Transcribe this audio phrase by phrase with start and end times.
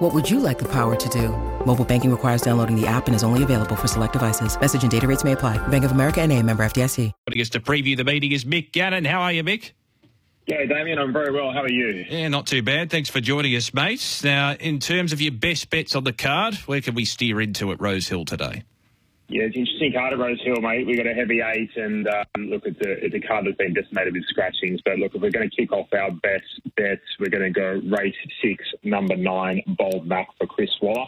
[0.00, 1.28] What would you like the power to do?
[1.66, 4.58] Mobile banking requires downloading the app and is only available for select devices.
[4.58, 5.58] Message and data rates may apply.
[5.68, 7.12] Bank of America and a member FDIC.
[7.28, 9.04] Joining us to preview the meeting is Mick Gannon.
[9.04, 9.72] How are you, Mick?
[10.46, 11.52] Yeah, Damien, I'm very well.
[11.52, 12.06] How are you?
[12.08, 12.88] Yeah, not too bad.
[12.88, 14.22] Thanks for joining us, mate.
[14.24, 17.70] Now, in terms of your best bets on the card, where can we steer into
[17.70, 18.64] at Rose Hill today?
[19.30, 20.88] Yeah, it's interesting card at Rose Hill, mate.
[20.88, 23.72] We got a heavy eight, and um, look, it's a, it's a card that's been
[23.72, 24.80] decimated with scratchings.
[24.84, 27.80] But look, if we're going to kick off our best bets, we're going to go
[27.96, 31.06] race six, number nine, Bold Mac for Chris Waller.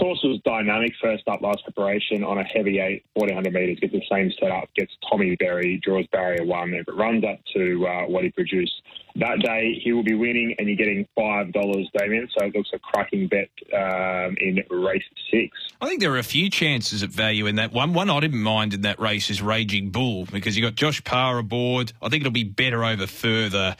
[0.00, 4.02] Source was dynamic first up last preparation on a heavy eight, 1400 metres, gets the
[4.10, 6.72] same setup, gets Tommy Berry, draws barrier one.
[6.72, 8.72] If it runs up to uh, what he produced
[9.16, 11.52] that day, he will be winning, and you're getting $5,
[11.98, 12.28] Damien.
[12.38, 15.50] So it looks a cracking bet um, in race six.
[15.82, 17.92] I think there are a few chances at value in that one.
[17.92, 21.38] One I didn't mind in that race is Raging Bull because you got Josh Parr
[21.38, 21.92] aboard.
[22.00, 23.76] I think it'll be better over further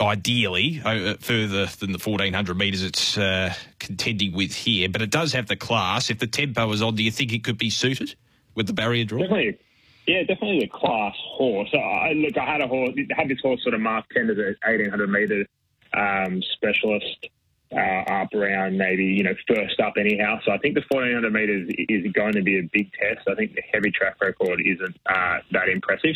[0.00, 5.32] ideally uh, further than the 1400 metres it's uh, contending with here, but it does
[5.32, 6.10] have the class.
[6.10, 8.14] If the tempo is on, do you think it could be suited
[8.54, 9.20] with the barrier draw?
[9.20, 9.58] Definitely.
[10.06, 11.70] Yeah, definitely a class horse.
[11.74, 14.56] I, look, I had a horse, had this horse sort of marked 10 as an
[14.64, 15.46] 1800 metre
[15.94, 17.28] um, specialist
[17.72, 20.38] uh, up around maybe, you know, first up anyhow.
[20.44, 23.26] So I think the 1400 metres is going to be a big test.
[23.28, 26.14] I think the heavy track record isn't uh, that impressive.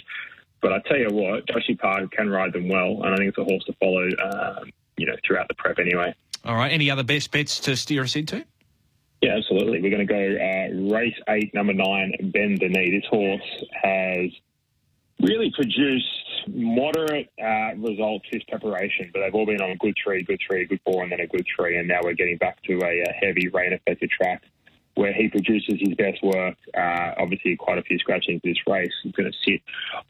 [0.61, 3.39] But I tell you what, Joshy Parr can ride them well, and I think it's
[3.39, 6.14] a horse to follow, um, you know, throughout the prep anyway.
[6.44, 6.72] All right.
[6.72, 8.44] Any other best bets to steer us into?
[9.22, 9.83] Yeah, absolutely.
[9.83, 12.91] We're going to go uh, race eight, number nine, Bend the Knee.
[12.91, 14.30] This horse has
[15.20, 16.06] really produced
[16.48, 20.64] moderate uh, results this preparation, but they've all been on a good tree, good tree,
[20.64, 23.12] good four, and then a good tree, and now we're getting back to a, a
[23.12, 24.42] heavy rain-affected track
[24.95, 26.56] where he produces his best work.
[26.77, 28.92] Uh, obviously, quite a few scratchings this race.
[29.02, 29.62] He's going to sit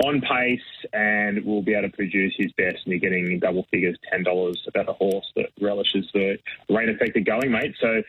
[0.04, 0.60] on pace
[0.92, 2.78] and will be able to produce his best.
[2.84, 6.38] And you're getting double figures, ten dollars about a horse that relishes the
[6.68, 7.74] rain affected going, mate.
[7.80, 8.02] So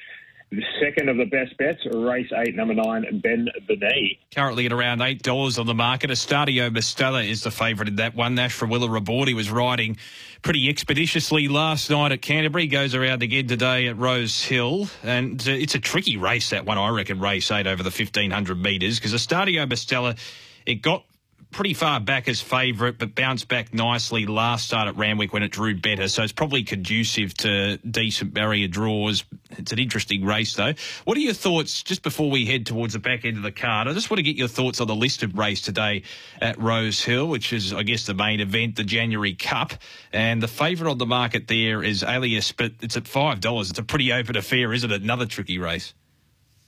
[0.81, 4.19] second of the best bets, race eight, number nine, Ben Benet.
[4.35, 6.09] Currently at around $8 on the market.
[6.09, 8.35] Estadio Mastella is the favourite in that one.
[8.35, 9.97] Nash Rawiller aboard, he was riding
[10.41, 12.67] pretty expeditiously last night at Canterbury.
[12.67, 14.87] Goes around again today at Rose Hill.
[15.03, 18.61] And uh, it's a tricky race, that one, I reckon, race eight over the 1500
[18.61, 20.17] metres, because Estadio Mastella,
[20.65, 21.05] it got
[21.51, 25.51] pretty far back as favourite, but bounced back nicely last start at Randwick when it
[25.51, 26.07] drew better.
[26.07, 29.23] So it's probably conducive to decent barrier draws.
[29.57, 30.73] It's an interesting race, though.
[31.05, 33.87] What are your thoughts just before we head towards the back end of the card?
[33.87, 36.03] I just want to get your thoughts on the listed race today
[36.41, 39.73] at Rose Hill, which is, I guess, the main event, the January Cup.
[40.13, 43.69] And the favourite on the market there is Alias, but it's at $5.
[43.69, 45.01] It's a pretty open affair, isn't it?
[45.01, 45.93] Another tricky race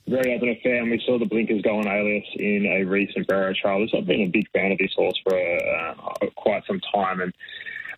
[0.06, 3.54] very open affair, and we saw the blinkers go on Alias in a recent barrier
[3.54, 3.86] trial.
[3.96, 7.32] I've been a big fan of this horse for uh, quite some time, and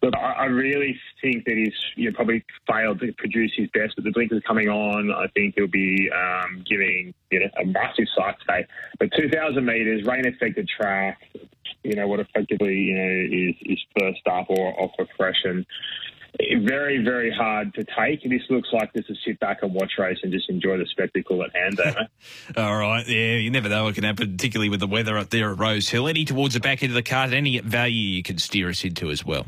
[0.06, 3.94] look, I, really think that he's you know, probably failed to produce his best.
[3.97, 8.06] But the blinkers coming on, I think he'll be um, giving you know a massive
[8.16, 8.66] sight today.
[8.99, 11.19] But 2,000 metres, rain affected track.
[11.83, 15.45] You know what effectively you know is is first up or off a fresh
[16.61, 18.22] very, very hard to take.
[18.22, 21.43] This looks like this is sit back and watch race and just enjoy the spectacle
[21.43, 21.81] at hand,
[22.56, 25.50] All right, yeah, you never know what can happen, particularly with the weather up there
[25.50, 26.09] at Rose Hill.
[26.09, 29.11] Any towards the back end of the card, any value you can steer us into
[29.11, 29.47] as well?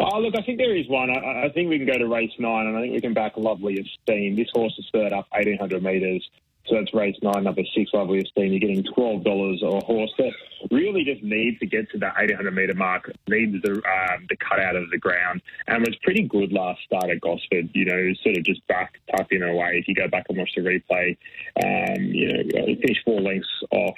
[0.00, 1.10] Oh, look, I think there is one.
[1.10, 3.36] I, I think we can go to race nine, and I think we can back
[3.36, 4.36] Lovely Esteem.
[4.36, 6.28] This horse is third up, 1800 metres.
[6.68, 8.52] So that's race nine, number six, Lovely Esteem.
[8.52, 10.32] You're getting $12 a horse that
[10.70, 14.60] really just needs to get to the 800 metre mark, needs the, um, the cut
[14.60, 17.70] out of the ground, and was pretty good last start at Gosford.
[17.72, 19.78] You know, sort of just back, tucked in away.
[19.80, 21.16] If you go back and watch the replay,
[21.64, 23.96] um, you know, finished four lengths off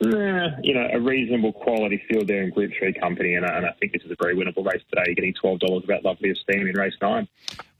[0.00, 3.92] you know, a reasonable quality field there in Group 3 company, and, and I think
[3.92, 5.02] this is a very winnable race today.
[5.06, 7.26] You're getting $12 about Lovely Esteem in race nine.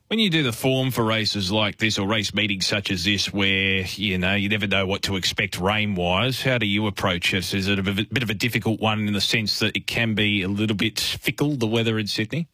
[0.08, 3.30] When you do the form for races like this or race meetings such as this,
[3.30, 7.34] where you know you never know what to expect rain wise, how do you approach
[7.34, 7.52] it?
[7.52, 10.42] Is it a bit of a difficult one in the sense that it can be
[10.42, 12.48] a little bit fickle, the weather in Sydney?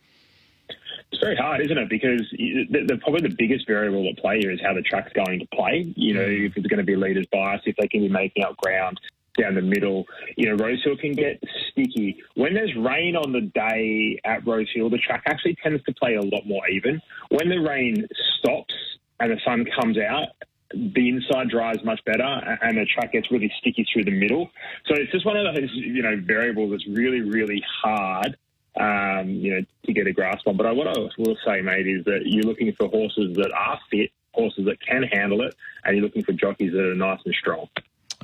[1.12, 1.88] It's very hard, isn't it?
[1.88, 5.38] Because the, the, probably the biggest variable at play here is how the track's going
[5.38, 5.92] to play.
[5.94, 6.46] You know, mm.
[6.46, 8.98] if it's going to be leaders bias, if they can be making up ground
[9.38, 10.06] down the middle.
[10.36, 12.22] You know, Rosehill can get sticky.
[12.34, 16.22] When there's rain on the day at Rosehill, the track actually tends to play a
[16.22, 17.00] lot more even.
[17.30, 18.06] When the rain
[18.38, 18.74] stops
[19.20, 20.28] and the sun comes out,
[20.74, 24.50] the inside drives much better, and the track gets really sticky through the middle.
[24.86, 28.36] So it's just one of those you know variables that's really really hard.
[28.76, 30.56] Um, you know, to get a grasp on.
[30.56, 34.10] But what I will say, mate, is that you're looking for horses that are fit,
[34.32, 35.54] horses that can handle it,
[35.84, 37.68] and you're looking for jockeys that are nice and strong.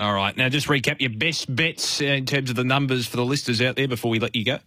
[0.01, 0.35] All right.
[0.35, 3.61] Now, just recap your best bets uh, in terms of the numbers for the listers
[3.61, 4.59] out there before we let you go.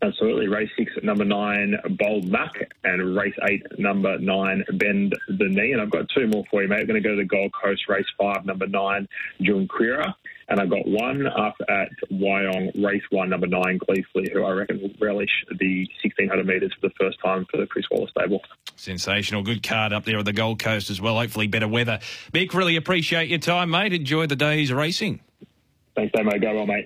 [0.00, 0.48] Absolutely.
[0.48, 5.72] Race six, number nine, Bold Muck, and race eight, number nine, Bend the Knee.
[5.72, 6.80] And I've got two more for you, mate.
[6.80, 9.06] I'm going to go to the Gold Coast, race five, number nine,
[9.42, 10.14] Junquera.
[10.48, 14.80] And I've got one up at Wyong, race one, number nine, Gleefully, who I reckon
[14.80, 18.40] will relish the 1600 metres for the first time for the Chris Waller stable.
[18.76, 19.42] Sensational.
[19.42, 21.16] Good card up there at the Gold Coast as well.
[21.16, 21.98] Hopefully, better weather.
[22.32, 23.92] Mick, really appreciate your time, mate.
[23.92, 25.20] Enjoy the day's racing.
[25.96, 26.38] Thanks, Damo.
[26.38, 26.84] Go well, mate.